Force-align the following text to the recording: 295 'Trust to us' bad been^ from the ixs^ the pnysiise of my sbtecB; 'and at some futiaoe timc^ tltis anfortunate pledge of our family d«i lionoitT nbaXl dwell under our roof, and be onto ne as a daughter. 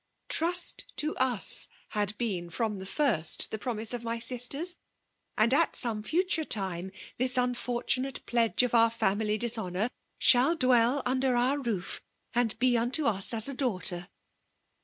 295 0.29 0.55
'Trust 0.55 0.85
to 0.95 1.15
us' 1.17 1.67
bad 1.93 2.17
been^ 2.17 2.51
from 2.51 2.79
the 2.79 2.85
ixs^ 2.85 3.47
the 3.51 3.59
pnysiise 3.59 3.93
of 3.93 4.03
my 4.03 4.17
sbtecB; 4.17 4.77
'and 5.37 5.53
at 5.53 5.75
some 5.75 6.01
futiaoe 6.01 6.43
timc^ 6.47 6.91
tltis 7.19 7.37
anfortunate 7.37 8.25
pledge 8.25 8.63
of 8.63 8.73
our 8.73 8.89
family 8.89 9.37
d«i 9.37 9.47
lionoitT 9.51 9.91
nbaXl 10.19 10.57
dwell 10.57 11.03
under 11.05 11.35
our 11.35 11.59
roof, 11.59 12.01
and 12.33 12.57
be 12.57 12.75
onto 12.75 13.03
ne 13.03 13.09
as 13.15 13.47
a 13.47 13.53
daughter. 13.53 14.09